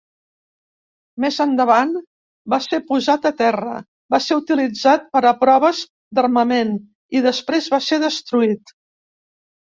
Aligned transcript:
Més 1.25 1.35
endavant 1.43 1.91
va 2.53 2.59
ser 2.67 2.79
posat 2.87 3.27
a 3.31 3.33
terra, 3.41 3.75
va 4.15 4.21
ser 4.29 4.39
utilitzat 4.41 5.07
per 5.17 5.23
a 5.33 5.35
proves 5.45 5.83
d'armament 6.19 6.75
i 7.21 7.25
després 7.29 7.71
va 7.77 7.83
ser 7.91 8.03
destruït. 8.09 8.77